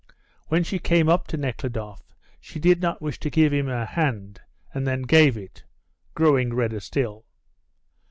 When 0.47 0.63
she 0.63 0.79
came 0.79 1.07
up 1.09 1.27
to 1.27 1.37
Nekhludoff 1.37 2.01
she 2.39 2.57
did 2.59 2.81
not 2.81 3.03
wish 3.03 3.19
to 3.19 3.29
give 3.29 3.53
him 3.53 3.67
her 3.67 3.85
hand, 3.85 4.41
and 4.73 4.87
then 4.87 5.03
gave 5.03 5.37
it, 5.37 5.63
growing 6.15 6.55
redder 6.55 6.79
still. 6.79 7.27